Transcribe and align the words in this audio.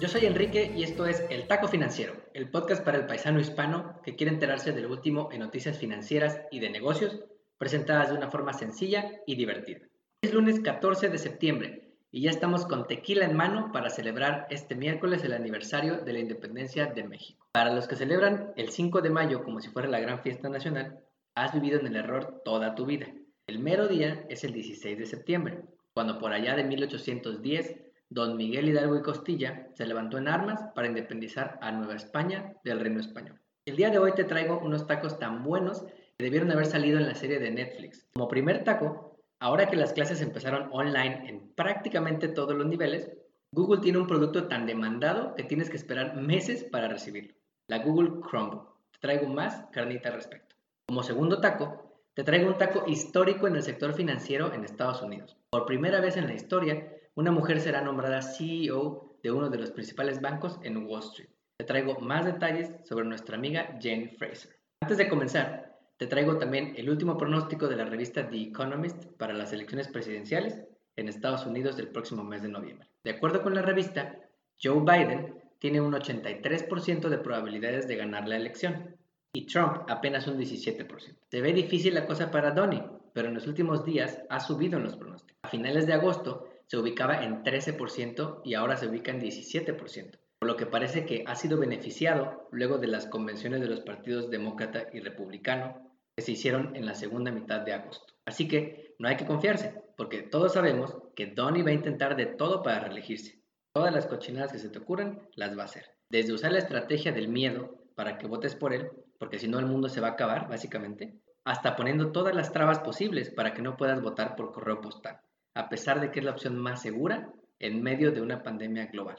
Yo 0.00 0.06
soy 0.06 0.26
Enrique 0.26 0.72
y 0.76 0.84
esto 0.84 1.06
es 1.06 1.24
El 1.28 1.48
Taco 1.48 1.66
Financiero, 1.66 2.14
el 2.32 2.48
podcast 2.50 2.84
para 2.84 2.98
el 2.98 3.06
paisano 3.06 3.40
hispano 3.40 4.00
que 4.04 4.14
quiere 4.14 4.32
enterarse 4.32 4.70
de 4.70 4.80
lo 4.80 4.90
último 4.90 5.28
en 5.32 5.40
noticias 5.40 5.76
financieras 5.76 6.40
y 6.52 6.60
de 6.60 6.70
negocios, 6.70 7.24
presentadas 7.58 8.10
de 8.10 8.14
una 8.14 8.30
forma 8.30 8.52
sencilla 8.52 9.10
y 9.26 9.34
divertida. 9.34 9.80
Es 10.22 10.32
lunes 10.32 10.60
14 10.60 11.08
de 11.08 11.18
septiembre 11.18 11.96
y 12.12 12.22
ya 12.22 12.30
estamos 12.30 12.64
con 12.64 12.86
tequila 12.86 13.24
en 13.24 13.36
mano 13.36 13.72
para 13.72 13.90
celebrar 13.90 14.46
este 14.50 14.76
miércoles 14.76 15.24
el 15.24 15.32
aniversario 15.32 15.96
de 15.96 16.12
la 16.12 16.20
independencia 16.20 16.86
de 16.86 17.02
México. 17.02 17.48
Para 17.50 17.74
los 17.74 17.88
que 17.88 17.96
celebran 17.96 18.52
el 18.54 18.68
5 18.68 19.00
de 19.00 19.10
mayo 19.10 19.42
como 19.42 19.60
si 19.60 19.68
fuera 19.68 19.88
la 19.88 19.98
gran 19.98 20.22
fiesta 20.22 20.48
nacional, 20.48 21.00
has 21.34 21.52
vivido 21.52 21.80
en 21.80 21.88
el 21.88 21.96
error 21.96 22.42
toda 22.44 22.76
tu 22.76 22.86
vida. 22.86 23.08
El 23.48 23.58
mero 23.58 23.88
día 23.88 24.24
es 24.28 24.44
el 24.44 24.52
16 24.52 24.96
de 24.96 25.06
septiembre, 25.06 25.62
cuando 25.92 26.20
por 26.20 26.32
allá 26.32 26.54
de 26.54 26.62
1810 26.62 27.87
don 28.10 28.36
Miguel 28.36 28.68
Hidalgo 28.68 28.96
y 28.96 29.02
Costilla 29.02 29.68
se 29.74 29.86
levantó 29.86 30.18
en 30.18 30.28
armas 30.28 30.60
para 30.74 30.88
independizar 30.88 31.58
a 31.60 31.72
Nueva 31.72 31.94
España 31.94 32.54
del 32.64 32.80
Reino 32.80 33.00
Español. 33.00 33.40
El 33.66 33.76
día 33.76 33.90
de 33.90 33.98
hoy 33.98 34.12
te 34.12 34.24
traigo 34.24 34.58
unos 34.58 34.86
tacos 34.86 35.18
tan 35.18 35.42
buenos 35.44 35.84
que 36.16 36.24
debieron 36.24 36.50
haber 36.50 36.66
salido 36.66 36.98
en 36.98 37.06
la 37.06 37.14
serie 37.14 37.38
de 37.38 37.50
Netflix. 37.50 38.06
Como 38.14 38.28
primer 38.28 38.64
taco, 38.64 39.18
ahora 39.40 39.68
que 39.68 39.76
las 39.76 39.92
clases 39.92 40.22
empezaron 40.22 40.68
online 40.72 41.28
en 41.28 41.52
prácticamente 41.54 42.28
todos 42.28 42.56
los 42.56 42.66
niveles, 42.66 43.10
Google 43.52 43.80
tiene 43.80 43.98
un 43.98 44.06
producto 44.06 44.48
tan 44.48 44.66
demandado 44.66 45.34
que 45.34 45.44
tienes 45.44 45.70
que 45.70 45.76
esperar 45.76 46.16
meses 46.16 46.64
para 46.64 46.88
recibirlo. 46.88 47.34
La 47.68 47.78
Google 47.78 48.20
Chromebook. 48.28 48.76
Te 48.92 48.98
traigo 49.00 49.28
más 49.28 49.66
carnita 49.70 50.08
al 50.08 50.16
respecto. 50.16 50.56
Como 50.86 51.02
segundo 51.02 51.40
taco, 51.40 52.00
te 52.14 52.24
traigo 52.24 52.48
un 52.48 52.58
taco 52.58 52.84
histórico 52.86 53.46
en 53.46 53.56
el 53.56 53.62
sector 53.62 53.94
financiero 53.94 54.52
en 54.52 54.64
Estados 54.64 55.02
Unidos. 55.02 55.36
Por 55.50 55.66
primera 55.66 56.00
vez 56.00 56.16
en 56.16 56.26
la 56.26 56.34
historia, 56.34 56.97
una 57.18 57.32
mujer 57.32 57.60
será 57.60 57.80
nombrada 57.80 58.22
CEO 58.22 59.18
de 59.24 59.32
uno 59.32 59.50
de 59.50 59.58
los 59.58 59.72
principales 59.72 60.20
bancos 60.20 60.60
en 60.62 60.86
Wall 60.86 61.02
Street. 61.02 61.28
Te 61.56 61.64
traigo 61.64 61.98
más 61.98 62.24
detalles 62.24 62.70
sobre 62.84 63.06
nuestra 63.06 63.36
amiga 63.36 63.76
Jane 63.82 64.14
Fraser. 64.16 64.56
Antes 64.80 64.98
de 64.98 65.08
comenzar, 65.08 65.76
te 65.96 66.06
traigo 66.06 66.38
también 66.38 66.74
el 66.76 66.88
último 66.88 67.16
pronóstico 67.16 67.66
de 67.66 67.74
la 67.74 67.86
revista 67.86 68.28
The 68.28 68.40
Economist 68.40 69.04
para 69.16 69.32
las 69.32 69.52
elecciones 69.52 69.88
presidenciales 69.88 70.62
en 70.94 71.08
Estados 71.08 71.44
Unidos 71.44 71.76
del 71.76 71.88
próximo 71.88 72.22
mes 72.22 72.42
de 72.42 72.50
noviembre. 72.50 72.88
De 73.02 73.10
acuerdo 73.10 73.42
con 73.42 73.52
la 73.52 73.62
revista, 73.62 74.14
Joe 74.62 74.78
Biden 74.78 75.42
tiene 75.58 75.80
un 75.80 75.94
83% 75.94 77.08
de 77.08 77.18
probabilidades 77.18 77.88
de 77.88 77.96
ganar 77.96 78.28
la 78.28 78.36
elección 78.36 78.96
y 79.32 79.44
Trump 79.46 79.90
apenas 79.90 80.28
un 80.28 80.38
17%. 80.38 81.16
Se 81.28 81.40
ve 81.40 81.52
difícil 81.52 81.94
la 81.94 82.06
cosa 82.06 82.30
para 82.30 82.52
Donnie, 82.52 82.84
pero 83.12 83.26
en 83.26 83.34
los 83.34 83.48
últimos 83.48 83.84
días 83.84 84.22
ha 84.30 84.38
subido 84.38 84.78
en 84.78 84.84
los 84.84 84.96
pronósticos. 84.96 85.36
A 85.42 85.48
finales 85.48 85.88
de 85.88 85.94
agosto 85.94 86.46
se 86.68 86.76
ubicaba 86.76 87.24
en 87.24 87.42
13% 87.42 88.42
y 88.44 88.54
ahora 88.54 88.76
se 88.76 88.88
ubica 88.88 89.10
en 89.10 89.20
17%, 89.20 90.18
por 90.38 90.48
lo 90.48 90.56
que 90.56 90.66
parece 90.66 91.06
que 91.06 91.24
ha 91.26 91.34
sido 91.34 91.58
beneficiado 91.58 92.46
luego 92.52 92.76
de 92.76 92.88
las 92.88 93.06
convenciones 93.06 93.62
de 93.62 93.68
los 93.68 93.80
partidos 93.80 94.30
demócrata 94.30 94.86
y 94.92 95.00
republicano 95.00 95.96
que 96.14 96.22
se 96.22 96.32
hicieron 96.32 96.76
en 96.76 96.84
la 96.84 96.94
segunda 96.94 97.32
mitad 97.32 97.60
de 97.60 97.72
agosto. 97.72 98.12
Así 98.26 98.48
que 98.48 98.94
no 98.98 99.08
hay 99.08 99.16
que 99.16 99.24
confiarse, 99.24 99.82
porque 99.96 100.22
todos 100.22 100.52
sabemos 100.52 100.94
que 101.16 101.26
Donnie 101.26 101.62
va 101.62 101.70
a 101.70 101.74
intentar 101.74 102.16
de 102.16 102.26
todo 102.26 102.62
para 102.62 102.80
reelegirse. 102.80 103.42
Todas 103.72 103.94
las 103.94 104.06
cochinadas 104.06 104.52
que 104.52 104.58
se 104.58 104.68
te 104.68 104.78
ocurran 104.78 105.26
las 105.36 105.56
va 105.56 105.62
a 105.62 105.66
hacer. 105.66 105.86
Desde 106.10 106.34
usar 106.34 106.52
la 106.52 106.58
estrategia 106.58 107.12
del 107.12 107.28
miedo 107.28 107.82
para 107.94 108.18
que 108.18 108.26
votes 108.26 108.54
por 108.54 108.74
él, 108.74 108.90
porque 109.18 109.38
si 109.38 109.48
no 109.48 109.58
el 109.58 109.66
mundo 109.66 109.88
se 109.88 110.02
va 110.02 110.08
a 110.08 110.12
acabar, 110.12 110.48
básicamente, 110.48 111.18
hasta 111.44 111.76
poniendo 111.76 112.12
todas 112.12 112.34
las 112.34 112.52
trabas 112.52 112.80
posibles 112.80 113.30
para 113.30 113.54
que 113.54 113.62
no 113.62 113.78
puedas 113.78 114.02
votar 114.02 114.36
por 114.36 114.52
correo 114.52 114.82
postal 114.82 115.20
a 115.58 115.68
pesar 115.68 116.00
de 116.00 116.12
que 116.12 116.20
es 116.20 116.24
la 116.24 116.30
opción 116.30 116.56
más 116.56 116.82
segura 116.82 117.32
en 117.58 117.82
medio 117.82 118.12
de 118.12 118.22
una 118.22 118.44
pandemia 118.44 118.86
global. 118.86 119.16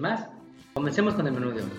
Más, 0.00 0.26
comencemos 0.72 1.12
con 1.12 1.26
el 1.26 1.34
menú 1.34 1.50
de 1.50 1.60
hoy. 1.60 1.70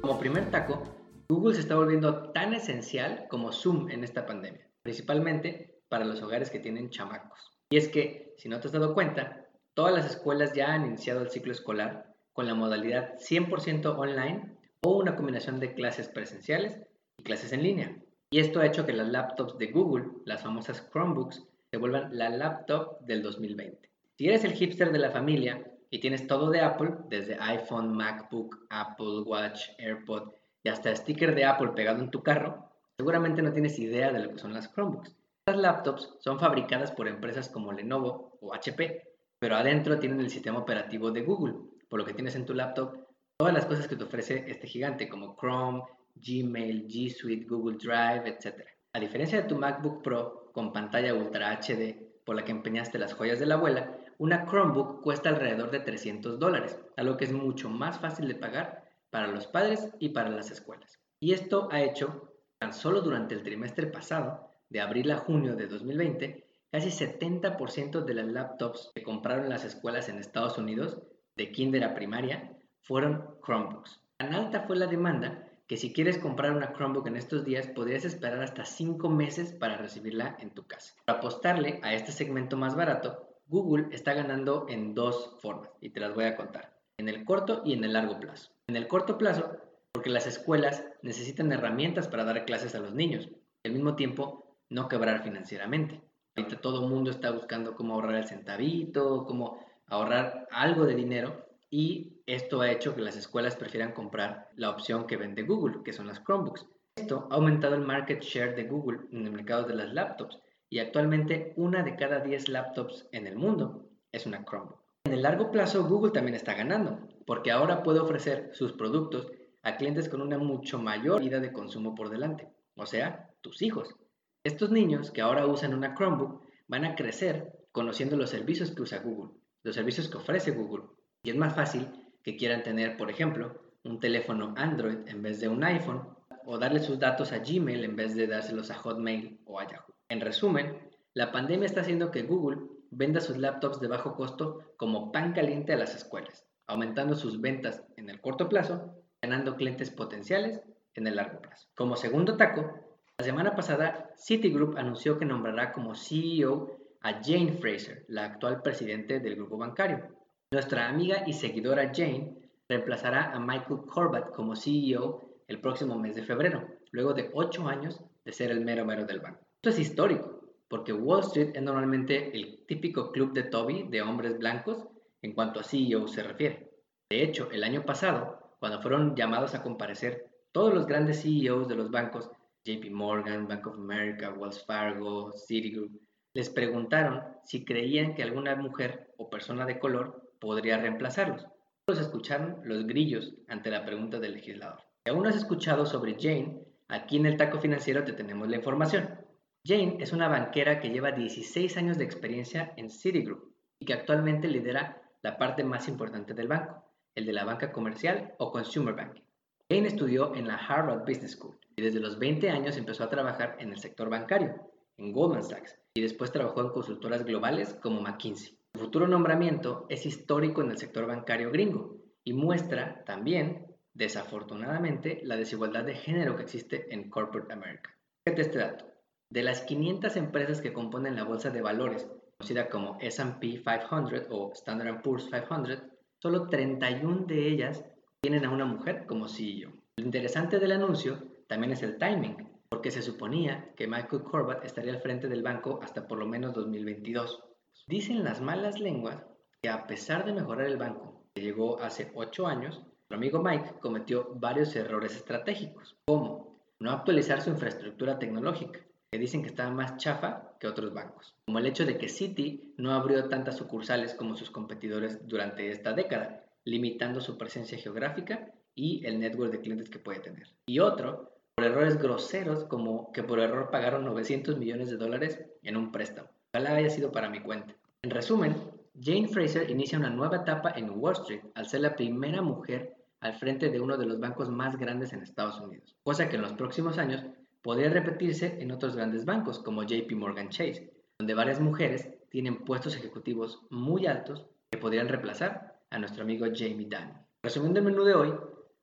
Como 0.00 0.20
primer 0.20 0.48
taco, 0.52 0.84
Google 1.28 1.56
se 1.56 1.62
está 1.62 1.74
volviendo 1.74 2.30
tan 2.30 2.54
esencial 2.54 3.26
como 3.28 3.50
Zoom 3.50 3.90
en 3.90 4.04
esta 4.04 4.26
pandemia, 4.26 4.64
principalmente 4.84 5.71
para 5.92 6.06
los 6.06 6.22
hogares 6.22 6.48
que 6.48 6.58
tienen 6.58 6.88
chamacos. 6.88 7.52
Y 7.68 7.76
es 7.76 7.86
que, 7.86 8.32
si 8.38 8.48
no 8.48 8.58
te 8.58 8.68
has 8.68 8.72
dado 8.72 8.94
cuenta, 8.94 9.46
todas 9.74 9.92
las 9.92 10.06
escuelas 10.06 10.54
ya 10.54 10.72
han 10.72 10.86
iniciado 10.86 11.20
el 11.20 11.28
ciclo 11.28 11.52
escolar 11.52 12.14
con 12.32 12.46
la 12.46 12.54
modalidad 12.54 13.18
100% 13.18 13.98
online 13.98 14.56
o 14.80 14.96
una 14.96 15.14
combinación 15.14 15.60
de 15.60 15.74
clases 15.74 16.08
presenciales 16.08 16.80
y 17.18 17.24
clases 17.24 17.52
en 17.52 17.62
línea. 17.62 17.94
Y 18.30 18.40
esto 18.40 18.60
ha 18.60 18.66
hecho 18.66 18.86
que 18.86 18.94
las 18.94 19.08
laptops 19.08 19.58
de 19.58 19.66
Google, 19.66 20.06
las 20.24 20.42
famosas 20.42 20.88
Chromebooks, 20.90 21.46
se 21.70 21.76
vuelvan 21.76 22.16
la 22.16 22.30
laptop 22.30 22.98
del 23.02 23.22
2020. 23.22 23.90
Si 24.16 24.26
eres 24.26 24.44
el 24.44 24.54
hipster 24.54 24.92
de 24.92 24.98
la 24.98 25.10
familia 25.10 25.62
y 25.90 26.00
tienes 26.00 26.26
todo 26.26 26.48
de 26.48 26.62
Apple, 26.62 26.92
desde 27.10 27.36
iPhone, 27.38 27.94
MacBook, 27.94 28.64
Apple 28.70 29.24
Watch, 29.26 29.68
AirPod 29.76 30.32
y 30.64 30.70
hasta 30.70 30.96
sticker 30.96 31.34
de 31.34 31.44
Apple 31.44 31.72
pegado 31.76 32.00
en 32.00 32.10
tu 32.10 32.22
carro, 32.22 32.70
seguramente 32.96 33.42
no 33.42 33.52
tienes 33.52 33.78
idea 33.78 34.10
de 34.10 34.20
lo 34.20 34.30
que 34.30 34.38
son 34.38 34.54
las 34.54 34.72
Chromebooks. 34.72 35.14
Las 35.46 35.56
laptops 35.56 36.18
son 36.20 36.38
fabricadas 36.38 36.92
por 36.92 37.08
empresas 37.08 37.48
como 37.48 37.72
Lenovo 37.72 38.38
o 38.40 38.54
HP, 38.54 39.02
pero 39.40 39.56
adentro 39.56 39.98
tienen 39.98 40.20
el 40.20 40.30
sistema 40.30 40.60
operativo 40.60 41.10
de 41.10 41.22
Google, 41.22 41.54
por 41.88 41.98
lo 41.98 42.06
que 42.06 42.14
tienes 42.14 42.36
en 42.36 42.46
tu 42.46 42.54
laptop 42.54 42.96
todas 43.38 43.52
las 43.52 43.66
cosas 43.66 43.88
que 43.88 43.96
te 43.96 44.04
ofrece 44.04 44.44
este 44.46 44.68
gigante 44.68 45.08
como 45.08 45.36
Chrome, 45.36 45.82
Gmail, 46.14 46.86
G 46.86 47.10
Suite, 47.10 47.46
Google 47.48 47.76
Drive, 47.76 48.28
etc. 48.28 48.64
A 48.92 49.00
diferencia 49.00 49.42
de 49.42 49.48
tu 49.48 49.56
MacBook 49.56 50.04
Pro 50.04 50.52
con 50.52 50.72
pantalla 50.72 51.12
Ultra 51.12 51.58
HD 51.60 52.12
por 52.24 52.36
la 52.36 52.44
que 52.44 52.52
empeñaste 52.52 53.00
las 53.00 53.14
joyas 53.14 53.40
de 53.40 53.46
la 53.46 53.54
abuela, 53.54 53.98
una 54.18 54.46
Chromebook 54.46 55.02
cuesta 55.02 55.30
alrededor 55.30 55.72
de 55.72 55.80
300 55.80 56.38
dólares, 56.38 56.78
algo 56.96 57.16
que 57.16 57.24
es 57.24 57.32
mucho 57.32 57.68
más 57.68 57.98
fácil 57.98 58.28
de 58.28 58.36
pagar 58.36 58.84
para 59.10 59.26
los 59.26 59.48
padres 59.48 59.90
y 59.98 60.10
para 60.10 60.30
las 60.30 60.52
escuelas. 60.52 61.00
Y 61.18 61.32
esto 61.32 61.66
ha 61.72 61.82
hecho, 61.82 62.32
tan 62.58 62.72
solo 62.72 63.00
durante 63.00 63.34
el 63.34 63.42
trimestre 63.42 63.88
pasado, 63.88 64.51
de 64.72 64.80
abril 64.80 65.10
a 65.10 65.18
junio 65.18 65.54
de 65.54 65.66
2020, 65.66 66.44
casi 66.70 66.88
70% 66.88 68.04
de 68.04 68.14
las 68.14 68.26
laptops 68.26 68.90
que 68.94 69.02
compraron 69.02 69.50
las 69.50 69.64
escuelas 69.64 70.08
en 70.08 70.18
Estados 70.18 70.56
Unidos, 70.56 71.02
de 71.36 71.52
kinder 71.52 71.84
a 71.84 71.94
primaria, 71.94 72.56
fueron 72.80 73.36
Chromebooks. 73.44 74.00
Tan 74.16 74.34
alta 74.34 74.62
fue 74.62 74.76
la 74.76 74.86
demanda 74.86 75.46
que 75.66 75.76
si 75.76 75.92
quieres 75.92 76.18
comprar 76.18 76.52
una 76.52 76.72
Chromebook 76.72 77.06
en 77.06 77.16
estos 77.16 77.44
días, 77.44 77.66
podrías 77.68 78.04
esperar 78.04 78.42
hasta 78.42 78.64
5 78.64 79.08
meses 79.10 79.52
para 79.52 79.76
recibirla 79.76 80.36
en 80.40 80.50
tu 80.50 80.66
casa. 80.66 80.94
Para 81.04 81.18
apostarle 81.18 81.78
a 81.82 81.94
este 81.94 82.12
segmento 82.12 82.56
más 82.56 82.74
barato, 82.74 83.28
Google 83.46 83.88
está 83.92 84.14
ganando 84.14 84.66
en 84.70 84.94
dos 84.94 85.36
formas 85.40 85.70
y 85.80 85.90
te 85.90 86.00
las 86.00 86.14
voy 86.14 86.24
a 86.24 86.36
contar, 86.36 86.78
en 86.96 87.08
el 87.10 87.24
corto 87.24 87.60
y 87.64 87.74
en 87.74 87.84
el 87.84 87.92
largo 87.92 88.18
plazo. 88.18 88.50
En 88.66 88.76
el 88.76 88.88
corto 88.88 89.18
plazo, 89.18 89.56
porque 89.92 90.10
las 90.10 90.26
escuelas 90.26 90.84
necesitan 91.02 91.52
herramientas 91.52 92.08
para 92.08 92.24
dar 92.24 92.46
clases 92.46 92.74
a 92.74 92.80
los 92.80 92.94
niños. 92.94 93.28
Al 93.64 93.72
mismo 93.72 93.94
tiempo, 93.94 94.51
no 94.72 94.88
quebrar 94.88 95.22
financieramente. 95.22 96.00
Ahorita 96.34 96.60
todo 96.60 96.82
el 96.82 96.90
mundo 96.90 97.10
está 97.10 97.30
buscando 97.30 97.74
cómo 97.74 97.94
ahorrar 97.94 98.14
el 98.14 98.26
centavito, 98.26 99.26
cómo 99.26 99.58
ahorrar 99.86 100.48
algo 100.50 100.86
de 100.86 100.94
dinero 100.94 101.46
y 101.68 102.22
esto 102.26 102.62
ha 102.62 102.70
hecho 102.70 102.94
que 102.94 103.02
las 103.02 103.16
escuelas 103.16 103.56
prefieran 103.56 103.92
comprar 103.92 104.48
la 104.56 104.70
opción 104.70 105.06
que 105.06 105.16
vende 105.16 105.42
Google, 105.42 105.82
que 105.84 105.92
son 105.92 106.06
las 106.06 106.22
Chromebooks. 106.24 106.66
Esto 106.96 107.28
ha 107.30 107.34
aumentado 107.34 107.74
el 107.74 107.82
market 107.82 108.22
share 108.22 108.54
de 108.54 108.64
Google 108.64 109.00
en 109.12 109.26
el 109.26 109.32
mercado 109.32 109.64
de 109.64 109.74
las 109.74 109.92
laptops 109.92 110.38
y 110.70 110.78
actualmente 110.78 111.52
una 111.56 111.82
de 111.82 111.96
cada 111.96 112.20
10 112.20 112.48
laptops 112.48 113.08
en 113.12 113.26
el 113.26 113.36
mundo 113.36 113.90
es 114.10 114.26
una 114.26 114.44
Chromebook. 114.44 114.80
En 115.04 115.12
el 115.12 115.22
largo 115.22 115.50
plazo 115.50 115.84
Google 115.84 116.12
también 116.12 116.34
está 116.34 116.54
ganando 116.54 116.98
porque 117.26 117.50
ahora 117.50 117.82
puede 117.82 118.00
ofrecer 118.00 118.50
sus 118.54 118.72
productos 118.72 119.30
a 119.62 119.76
clientes 119.76 120.08
con 120.08 120.22
una 120.22 120.38
mucho 120.38 120.78
mayor 120.78 121.20
vida 121.20 121.40
de 121.40 121.52
consumo 121.52 121.94
por 121.94 122.08
delante, 122.08 122.48
o 122.76 122.86
sea, 122.86 123.28
tus 123.42 123.62
hijos. 123.62 123.94
Estos 124.44 124.72
niños 124.72 125.12
que 125.12 125.20
ahora 125.20 125.46
usan 125.46 125.72
una 125.72 125.94
Chromebook 125.94 126.42
van 126.66 126.84
a 126.84 126.96
crecer 126.96 127.52
conociendo 127.70 128.16
los 128.16 128.30
servicios 128.30 128.72
que 128.72 128.82
usa 128.82 128.98
Google, 128.98 129.30
los 129.62 129.76
servicios 129.76 130.08
que 130.08 130.16
ofrece 130.16 130.50
Google. 130.50 130.86
Y 131.22 131.30
es 131.30 131.36
más 131.36 131.54
fácil 131.54 131.88
que 132.24 132.36
quieran 132.36 132.64
tener, 132.64 132.96
por 132.96 133.08
ejemplo, 133.08 133.62
un 133.84 134.00
teléfono 134.00 134.52
Android 134.56 135.06
en 135.06 135.22
vez 135.22 135.40
de 135.40 135.46
un 135.46 135.62
iPhone 135.62 136.08
o 136.44 136.58
darle 136.58 136.80
sus 136.80 136.98
datos 136.98 137.30
a 137.30 137.38
Gmail 137.38 137.84
en 137.84 137.94
vez 137.94 138.16
de 138.16 138.26
dárselos 138.26 138.72
a 138.72 138.74
Hotmail 138.74 139.38
o 139.44 139.60
a 139.60 139.68
Yahoo. 139.68 139.94
En 140.08 140.20
resumen, 140.20 140.76
la 141.14 141.30
pandemia 141.30 141.66
está 141.66 141.82
haciendo 141.82 142.10
que 142.10 142.22
Google 142.22 142.62
venda 142.90 143.20
sus 143.20 143.36
laptops 143.36 143.78
de 143.78 143.86
bajo 143.86 144.16
costo 144.16 144.74
como 144.76 145.12
pan 145.12 145.34
caliente 145.34 145.72
a 145.72 145.76
las 145.76 145.94
escuelas, 145.94 146.48
aumentando 146.66 147.14
sus 147.14 147.40
ventas 147.40 147.84
en 147.96 148.10
el 148.10 148.20
corto 148.20 148.48
plazo, 148.48 148.92
ganando 149.22 149.54
clientes 149.54 149.90
potenciales 149.90 150.60
en 150.94 151.06
el 151.06 151.14
largo 151.14 151.40
plazo. 151.40 151.68
Como 151.76 151.94
segundo 151.94 152.36
taco, 152.36 152.81
la 153.22 153.26
semana 153.26 153.54
pasada, 153.54 154.10
Citigroup 154.16 154.76
anunció 154.76 155.16
que 155.16 155.24
nombrará 155.24 155.72
como 155.72 155.94
CEO 155.94 156.76
a 157.02 157.22
Jane 157.22 157.52
Fraser, 157.52 158.04
la 158.08 158.24
actual 158.24 158.62
presidente 158.62 159.20
del 159.20 159.36
grupo 159.36 159.56
bancario. 159.56 160.08
Nuestra 160.50 160.88
amiga 160.88 161.22
y 161.24 161.32
seguidora 161.32 161.92
Jane 161.94 162.34
reemplazará 162.68 163.30
a 163.30 163.38
Michael 163.38 163.82
Corbat 163.86 164.32
como 164.34 164.56
CEO 164.56 165.20
el 165.46 165.60
próximo 165.60 165.96
mes 165.96 166.16
de 166.16 166.24
febrero, 166.24 166.66
luego 166.90 167.14
de 167.14 167.30
ocho 167.32 167.68
años 167.68 168.02
de 168.24 168.32
ser 168.32 168.50
el 168.50 168.64
mero 168.64 168.84
mero 168.84 169.04
del 169.04 169.20
banco. 169.20 169.46
Esto 169.54 169.68
es 169.68 169.78
histórico, 169.78 170.40
porque 170.66 170.92
Wall 170.92 171.20
Street 171.20 171.52
es 171.54 171.62
normalmente 171.62 172.36
el 172.36 172.66
típico 172.66 173.12
club 173.12 173.32
de 173.34 173.44
Toby 173.44 173.84
de 173.84 174.02
hombres 174.02 174.36
blancos 174.36 174.84
en 175.20 175.32
cuanto 175.32 175.60
a 175.60 175.62
CEO 175.62 176.08
se 176.08 176.24
refiere. 176.24 176.72
De 177.08 177.22
hecho, 177.22 177.48
el 177.52 177.62
año 177.62 177.84
pasado, 177.84 178.56
cuando 178.58 178.82
fueron 178.82 179.14
llamados 179.14 179.54
a 179.54 179.62
comparecer 179.62 180.26
todos 180.50 180.74
los 180.74 180.88
grandes 180.88 181.22
CEOs 181.22 181.68
de 181.68 181.76
los 181.76 181.88
bancos, 181.92 182.28
JP 182.64 182.90
Morgan, 182.90 183.48
Bank 183.48 183.66
of 183.66 183.74
America, 183.74 184.30
Wells 184.30 184.64
Fargo, 184.64 185.32
Citigroup, 185.32 186.00
les 186.34 186.48
preguntaron 186.48 187.22
si 187.42 187.64
creían 187.64 188.14
que 188.14 188.22
alguna 188.22 188.56
mujer 188.56 189.12
o 189.18 189.28
persona 189.28 189.66
de 189.66 189.78
color 189.78 190.32
podría 190.38 190.78
reemplazarlos. 190.78 191.46
Los 191.86 191.98
escucharon 191.98 192.60
los 192.64 192.86
grillos 192.86 193.34
ante 193.48 193.70
la 193.70 193.84
pregunta 193.84 194.18
del 194.18 194.34
legislador. 194.34 194.80
Si 195.04 195.10
aún 195.10 195.24
no 195.24 195.28
has 195.28 195.36
escuchado 195.36 195.84
sobre 195.84 196.16
Jane, 196.18 196.62
aquí 196.88 197.16
en 197.16 197.26
el 197.26 197.36
taco 197.36 197.58
financiero 197.58 198.04
te 198.04 198.12
tenemos 198.12 198.48
la 198.48 198.56
información. 198.56 199.18
Jane 199.64 199.98
es 200.00 200.12
una 200.12 200.28
banquera 200.28 200.80
que 200.80 200.90
lleva 200.90 201.12
16 201.12 201.76
años 201.76 201.98
de 201.98 202.04
experiencia 202.04 202.72
en 202.76 202.90
Citigroup 202.90 203.54
y 203.78 203.84
que 203.84 203.92
actualmente 203.92 204.48
lidera 204.48 205.02
la 205.22 205.36
parte 205.36 205.64
más 205.64 205.88
importante 205.88 206.34
del 206.34 206.48
banco, 206.48 206.84
el 207.14 207.26
de 207.26 207.32
la 207.32 207.44
banca 207.44 207.72
comercial 207.72 208.34
o 208.38 208.50
consumer 208.50 208.94
banking. 208.94 209.22
Jane 209.70 209.88
estudió 209.88 210.34
en 210.34 210.48
la 210.48 210.56
Harvard 210.56 211.06
Business 211.06 211.32
School 211.32 211.58
y 211.76 211.82
desde 211.82 212.00
los 212.00 212.18
20 212.18 212.50
años 212.50 212.76
empezó 212.76 213.04
a 213.04 213.10
trabajar 213.10 213.56
en 213.58 213.70
el 213.70 213.78
sector 213.78 214.10
bancario, 214.10 214.70
en 214.98 215.12
Goldman 215.12 215.44
Sachs, 215.44 215.78
y 215.94 216.02
después 216.02 216.32
trabajó 216.32 216.60
en 216.60 216.70
consultoras 216.70 217.24
globales 217.24 217.74
como 217.74 218.00
McKinsey. 218.00 218.58
Su 218.74 218.80
futuro 218.80 219.08
nombramiento 219.08 219.86
es 219.88 220.06
histórico 220.06 220.62
en 220.62 220.70
el 220.70 220.78
sector 220.78 221.06
bancario 221.06 221.50
gringo 221.50 221.96
y 222.24 222.32
muestra 222.32 223.02
también 223.04 223.72
desafortunadamente, 223.94 225.20
la 225.24 225.36
desigualdad 225.36 225.84
de 225.84 225.94
género 225.94 226.36
que 226.36 226.42
existe 226.42 226.92
en 226.92 227.10
Corporate 227.10 227.52
America. 227.52 227.96
Fíjate 228.24 228.42
este 228.42 228.58
dato. 228.58 228.86
De 229.30 229.42
las 229.42 229.62
500 229.62 230.16
empresas 230.16 230.60
que 230.60 230.72
componen 230.72 231.16
la 231.16 231.24
bolsa 231.24 231.50
de 231.50 231.62
valores, 231.62 232.08
conocida 232.38 232.68
como 232.68 232.98
S&P 233.00 233.62
500 233.62 234.26
o 234.30 234.52
Standard 234.52 235.02
Poor's 235.02 235.24
500, 235.24 235.82
solo 236.18 236.48
31 236.48 237.26
de 237.26 237.48
ellas 237.48 237.84
tienen 238.22 238.44
a 238.44 238.50
una 238.50 238.64
mujer 238.64 239.04
como 239.06 239.28
CEO. 239.28 239.72
Lo 239.96 240.04
interesante 240.04 240.60
del 240.60 240.72
anuncio 240.72 241.18
también 241.48 241.72
es 241.72 241.82
el 241.82 241.98
timing, 241.98 242.48
porque 242.68 242.92
se 242.92 243.02
suponía 243.02 243.72
que 243.76 243.88
Michael 243.88 244.22
Corbett 244.22 244.64
estaría 244.64 244.92
al 244.92 245.00
frente 245.00 245.28
del 245.28 245.42
banco 245.42 245.80
hasta 245.82 246.06
por 246.06 246.18
lo 246.18 246.26
menos 246.26 246.54
2022. 246.54 247.42
Dicen 247.88 248.22
las 248.22 248.40
malas 248.40 248.78
lenguas 248.78 249.24
que 249.60 249.68
a 249.68 249.88
pesar 249.88 250.24
de 250.24 250.34
mejorar 250.34 250.68
el 250.68 250.76
banco, 250.76 251.26
que 251.34 251.42
llegó 251.42 251.80
hace 251.80 252.12
8 252.14 252.46
años, 252.46 252.80
amigo 253.10 253.42
Mike 253.42 253.74
cometió 253.80 254.30
varios 254.36 254.74
errores 254.76 255.16
estratégicos, 255.16 255.96
como 256.06 256.62
no 256.78 256.92
actualizar 256.92 257.42
su 257.42 257.50
infraestructura 257.50 258.20
tecnológica, 258.20 258.80
que 259.10 259.18
dicen 259.18 259.42
que 259.42 259.48
estaba 259.48 259.70
más 259.70 259.96
chafa 259.96 260.54
que 260.58 260.68
otros 260.68 260.94
bancos, 260.94 261.34
como 261.44 261.58
el 261.58 261.66
hecho 261.66 261.84
de 261.84 261.98
que 261.98 262.08
Citi 262.08 262.72
no 262.78 262.92
abrió 262.92 263.28
tantas 263.28 263.56
sucursales 263.56 264.14
como 264.14 264.36
sus 264.36 264.50
competidores 264.50 265.26
durante 265.26 265.68
esta 265.70 265.92
década, 265.92 266.46
limitando 266.64 267.20
su 267.20 267.36
presencia 267.38 267.78
geográfica 267.78 268.52
y 268.74 269.04
el 269.06 269.18
network 269.18 269.52
de 269.52 269.60
clientes 269.60 269.90
que 269.90 269.98
puede 269.98 270.20
tener. 270.20 270.48
Y 270.66 270.78
otro, 270.78 271.32
por 271.54 271.66
errores 271.66 271.98
groseros 271.98 272.64
como 272.64 273.12
que 273.12 273.22
por 273.22 273.40
error 273.40 273.70
pagaron 273.70 274.04
900 274.04 274.58
millones 274.58 274.90
de 274.90 274.96
dólares 274.96 275.44
en 275.62 275.76
un 275.76 275.92
préstamo. 275.92 276.28
Ojalá 276.54 276.76
haya 276.76 276.90
sido 276.90 277.12
para 277.12 277.28
mi 277.28 277.40
cuenta. 277.40 277.74
En 278.02 278.10
resumen, 278.10 278.56
Jane 279.00 279.28
Fraser 279.28 279.70
inicia 279.70 279.98
una 279.98 280.10
nueva 280.10 280.38
etapa 280.38 280.72
en 280.76 280.90
Wall 280.90 281.14
Street 281.14 281.42
al 281.54 281.66
ser 281.66 281.80
la 281.80 281.96
primera 281.96 282.42
mujer 282.42 282.96
al 283.20 283.34
frente 283.34 283.70
de 283.70 283.80
uno 283.80 283.96
de 283.96 284.06
los 284.06 284.18
bancos 284.18 284.50
más 284.50 284.76
grandes 284.76 285.12
en 285.12 285.22
Estados 285.22 285.60
Unidos, 285.60 285.96
cosa 286.02 286.28
que 286.28 286.36
en 286.36 286.42
los 286.42 286.52
próximos 286.54 286.98
años 286.98 287.24
podría 287.62 287.88
repetirse 287.88 288.60
en 288.60 288.72
otros 288.72 288.96
grandes 288.96 289.24
bancos 289.24 289.60
como 289.60 289.84
JP 289.84 290.12
Morgan 290.12 290.48
Chase, 290.48 290.92
donde 291.18 291.34
varias 291.34 291.60
mujeres 291.60 292.08
tienen 292.30 292.64
puestos 292.64 292.96
ejecutivos 292.96 293.62
muy 293.70 294.06
altos 294.06 294.46
que 294.70 294.78
podrían 294.78 295.08
reemplazar 295.08 295.71
a 295.92 295.98
nuestro 295.98 296.24
amigo 296.24 296.46
Jamie 296.46 296.88
Dimon. 296.88 297.26
Resumiendo 297.42 297.80
el 297.80 297.84
menú 297.86 298.04
de 298.04 298.14
hoy, 298.14 298.34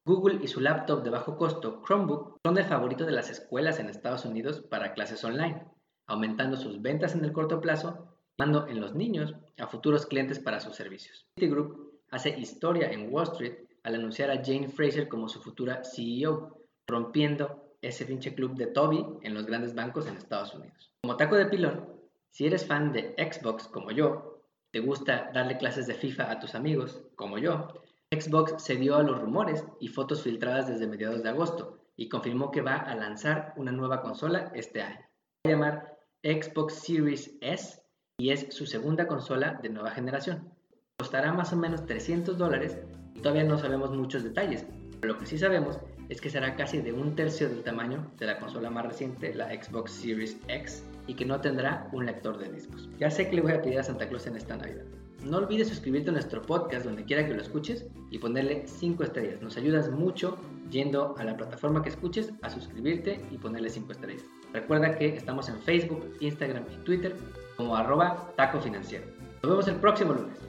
Google 0.05 0.39
y 0.41 0.47
su 0.47 0.59
laptop 0.59 1.03
de 1.03 1.09
bajo 1.09 1.37
costo 1.37 1.81
Chromebook 1.85 2.37
son 2.45 2.57
el 2.57 2.65
favorito 2.65 3.05
de 3.05 3.11
las 3.11 3.29
escuelas 3.29 3.79
en 3.79 3.89
Estados 3.89 4.25
Unidos 4.25 4.61
para 4.61 4.93
clases 4.93 5.23
online, 5.23 5.65
aumentando 6.07 6.55
sus 6.55 6.81
ventas 6.81 7.15
en 7.15 7.25
el 7.25 7.33
corto 7.33 7.59
plazo, 7.61 8.15
dando 8.37 8.67
en 8.67 8.79
los 8.79 8.95
niños 8.95 9.35
a 9.57 9.67
futuros 9.67 10.05
clientes 10.05 10.39
para 10.39 10.59
sus 10.59 10.75
servicios. 10.75 11.25
Citigroup 11.37 11.99
hace 12.11 12.37
historia 12.37 12.91
en 12.91 13.11
Wall 13.13 13.27
Street 13.27 13.55
al 13.83 13.95
anunciar 13.95 14.29
a 14.29 14.43
Jane 14.43 14.69
Fraser 14.69 15.07
como 15.07 15.29
su 15.29 15.41
futura 15.41 15.83
CEO, 15.83 16.57
rompiendo 16.87 17.75
ese 17.81 18.05
pinche 18.05 18.35
club 18.35 18.55
de 18.55 18.67
Toby 18.67 19.05
en 19.21 19.33
los 19.33 19.45
grandes 19.45 19.73
bancos 19.73 20.07
en 20.07 20.17
Estados 20.17 20.53
Unidos. 20.53 20.91
Como 21.01 21.17
taco 21.17 21.35
de 21.35 21.45
pilón, 21.45 21.87
si 22.31 22.45
eres 22.45 22.65
fan 22.65 22.91
de 22.91 23.15
Xbox 23.17 23.67
como 23.67 23.91
yo, 23.91 24.28
te 24.71 24.79
gusta 24.79 25.31
darle 25.33 25.57
clases 25.57 25.87
de 25.87 25.95
FIFA 25.95 26.31
a 26.31 26.39
tus 26.39 26.55
amigos 26.55 27.01
como 27.15 27.37
yo, 27.37 27.67
Xbox 28.11 28.63
se 28.63 28.75
dio 28.75 28.95
a 28.95 29.03
los 29.03 29.21
rumores 29.21 29.63
y 29.79 29.87
fotos 29.87 30.23
filtradas 30.23 30.67
desde 30.67 30.87
mediados 30.87 31.21
de 31.21 31.29
agosto 31.29 31.79
y 31.95 32.09
confirmó 32.09 32.51
que 32.51 32.61
va 32.61 32.75
a 32.75 32.95
lanzar 32.95 33.53
una 33.55 33.71
nueva 33.71 34.01
consola 34.01 34.51
este 34.55 34.81
año. 34.81 34.99
Va 35.45 35.49
a 35.49 35.49
llamar 35.49 35.97
Xbox 36.23 36.73
Series 36.75 37.37
S 37.41 37.81
y 38.17 38.31
es 38.31 38.47
su 38.53 38.65
segunda 38.65 39.07
consola 39.07 39.59
de 39.61 39.69
nueva 39.69 39.91
generación. 39.91 40.53
Costará 40.97 41.33
más 41.33 41.53
o 41.53 41.55
menos 41.55 41.85
300 41.85 42.37
dólares 42.37 42.77
Todavía 43.21 43.43
no 43.43 43.57
sabemos 43.57 43.91
muchos 43.91 44.23
detalles, 44.23 44.65
pero 45.01 45.13
lo 45.13 45.19
que 45.19 45.25
sí 45.25 45.37
sabemos 45.37 45.77
es 46.09 46.19
que 46.19 46.29
será 46.29 46.55
casi 46.55 46.79
de 46.81 46.91
un 46.91 47.15
tercio 47.15 47.47
del 47.47 47.63
tamaño 47.63 48.11
de 48.17 48.25
la 48.25 48.39
consola 48.39 48.69
más 48.69 48.85
reciente, 48.85 49.33
la 49.33 49.47
Xbox 49.47 49.91
Series 49.91 50.37
X, 50.47 50.83
y 51.07 51.13
que 51.13 51.25
no 51.25 51.39
tendrá 51.39 51.87
un 51.91 52.05
lector 52.05 52.37
de 52.37 52.51
discos. 52.51 52.89
Ya 52.99 53.09
sé 53.09 53.29
que 53.29 53.35
le 53.35 53.41
voy 53.41 53.53
a 53.53 53.61
pedir 53.61 53.79
a 53.79 53.83
Santa 53.83 54.07
Claus 54.09 54.27
en 54.27 54.35
esta 54.35 54.57
Navidad. 54.57 54.83
No 55.23 55.37
olvides 55.37 55.67
suscribirte 55.67 56.09
a 56.09 56.13
nuestro 56.13 56.41
podcast 56.41 56.85
donde 56.85 57.03
quiera 57.03 57.27
que 57.27 57.33
lo 57.33 57.41
escuches 57.41 57.85
y 58.09 58.17
ponerle 58.19 58.63
5 58.65 59.03
estrellas. 59.03 59.41
Nos 59.41 59.57
ayudas 59.57 59.91
mucho 59.91 60.37
yendo 60.71 61.13
a 61.17 61.23
la 61.25 61.35
plataforma 61.35 61.83
que 61.83 61.89
escuches 61.89 62.31
a 62.41 62.49
suscribirte 62.49 63.21
y 63.29 63.37
ponerle 63.37 63.69
5 63.69 63.91
estrellas. 63.91 64.23
Recuerda 64.53 64.97
que 64.97 65.15
estamos 65.15 65.49
en 65.49 65.59
Facebook, 65.59 66.15
Instagram 66.21 66.63
y 66.73 66.83
Twitter 66.85 67.15
como 67.57 67.75
arroba 67.75 68.31
taco 68.37 68.61
financiero. 68.61 69.05
Nos 69.43 69.51
vemos 69.51 69.67
el 69.67 69.75
próximo 69.75 70.13
lunes. 70.13 70.48